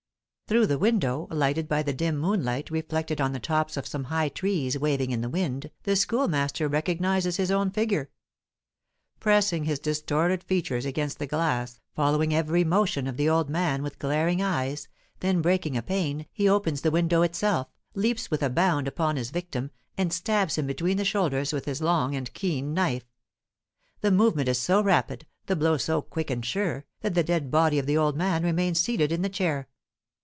Through 0.47 0.67
the 0.67 0.77
window, 0.77 1.29
lighted 1.31 1.69
by 1.69 1.81
the 1.81 1.93
dim 1.93 2.17
moonlight 2.17 2.69
reflected 2.69 3.21
on 3.21 3.31
the 3.31 3.39
tops 3.39 3.77
of 3.77 3.87
some 3.87 4.03
high 4.03 4.27
trees 4.27 4.77
waving 4.77 5.11
in 5.11 5.21
the 5.21 5.29
wind, 5.29 5.71
the 5.83 5.95
Schoolmaster 5.95 6.67
recognises 6.67 7.37
his 7.37 7.49
own 7.51 7.71
figure. 7.71 8.09
Pressing 9.21 9.63
his 9.63 9.79
distorted 9.79 10.43
features 10.43 10.83
against 10.85 11.19
the 11.19 11.25
glass, 11.25 11.79
following 11.95 12.33
every 12.33 12.65
motion 12.65 13.07
of 13.07 13.15
the 13.15 13.29
old 13.29 13.49
man 13.49 13.81
with 13.81 13.97
glaring 13.97 14.41
eyes, 14.41 14.89
then 15.21 15.41
breaking 15.41 15.77
a 15.77 15.81
pane, 15.81 16.25
he 16.33 16.49
opens 16.49 16.81
the 16.81 16.91
window 16.91 17.21
itself, 17.21 17.69
leaps 17.95 18.29
with 18.29 18.43
a 18.43 18.49
bound 18.49 18.89
upon 18.89 19.15
his 19.15 19.29
victim, 19.29 19.71
and 19.97 20.11
stabs 20.11 20.57
him 20.57 20.67
between 20.67 20.97
the 20.97 21.05
shoulders 21.05 21.53
with 21.53 21.63
his 21.63 21.81
long 21.81 22.13
and 22.13 22.33
keen 22.33 22.73
knife. 22.73 23.05
The 24.01 24.11
movement 24.11 24.49
is 24.49 24.59
so 24.59 24.83
rapid, 24.83 25.25
the 25.45 25.55
blow 25.55 25.77
so 25.77 26.01
quick 26.01 26.29
and 26.29 26.45
sure, 26.45 26.83
that 26.99 27.13
the 27.13 27.23
dead 27.23 27.51
body 27.51 27.79
of 27.79 27.85
the 27.85 27.95
old 27.97 28.17
man 28.17 28.43
remains 28.43 28.81
seated 28.81 29.13
in 29.13 29.21
the 29.21 29.29
chair. 29.29 29.69